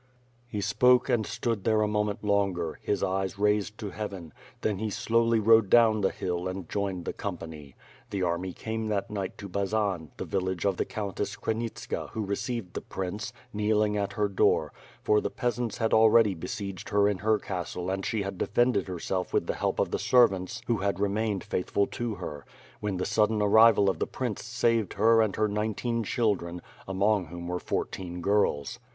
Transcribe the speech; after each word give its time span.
He 0.47 0.61
spoke 0.61 1.09
and 1.09 1.27
stood 1.27 1.63
there 1.63 1.83
a 1.83 1.87
moment 1.87 2.23
longer, 2.23 2.79
his 2.81 3.03
eyes 3.03 3.37
raised 3.37 3.77
to 3.77 3.91
Heaven; 3.91 4.33
then 4.61 4.79
he 4.79 4.89
slowly 4.89 5.39
rode 5.39 5.69
down 5.69 6.01
the 6.01 6.09
hill 6.09 6.47
and 6.47 6.67
joined 6.67 7.05
the 7.05 7.13
company. 7.13 7.75
The 8.09 8.23
army 8.23 8.51
came 8.51 8.87
that 8.87 9.11
night 9.11 9.37
to 9.37 9.47
Bazan, 9.47 10.09
the 10.17 10.25
village 10.25 10.65
of 10.65 10.77
the 10.77 10.85
Countess 10.85 11.35
Krinitska 11.35 12.09
who 12.13 12.25
received 12.25 12.73
the 12.73 12.81
prince, 12.81 13.31
kneeling 13.53 13.95
at 13.95 14.13
her 14.13 14.27
door, 14.27 14.73
for 15.03 15.21
the 15.21 15.29
peasants 15.29 15.77
had 15.77 15.93
already 15.93 16.33
besieged 16.33 16.89
her 16.89 17.07
in 17.07 17.19
her 17.19 17.37
castle 17.37 17.91
and 17.91 18.03
she 18.03 18.23
had 18.23 18.39
defended 18.39 18.87
herself 18.87 19.31
with 19.31 19.45
the 19.45 19.53
help 19.53 19.77
of 19.77 19.91
the 19.91 19.99
servants 19.99 20.61
who 20.65 20.77
had 20.77 20.99
remained 20.99 21.43
faithful 21.43 21.85
to 21.85 22.15
her; 22.15 22.43
when 22.79 22.97
the 22.97 23.05
sudden 23.05 23.39
arrival 23.39 23.87
of 23.87 23.99
the 23.99 24.07
prince 24.07 24.43
saved 24.43 24.93
her 24.93 25.21
and 25.21 25.35
her 25.35 25.47
nineteen 25.47 26.03
children, 26.03 26.59
among 26.87 27.27
whom 27.27 27.47
were 27.47 27.59
fourteen 27.59 28.19
girls. 28.19 28.79